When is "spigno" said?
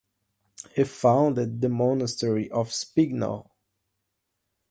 2.71-3.51